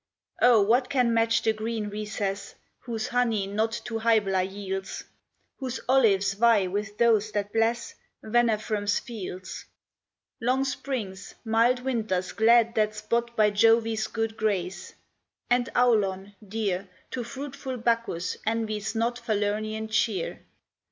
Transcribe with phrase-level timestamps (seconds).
[0.41, 5.03] O, what can match the green recess, Whose honey not to Hybla yields,
[5.57, 7.93] Whose olives vie with those that bless
[8.23, 9.65] Venafrum's fields?
[10.41, 14.95] Long springs, mild winters glad that spot By Jove's good grace,
[15.51, 20.43] and Aulon, dear To fruitful Bacchus, envies not Falernian cheer.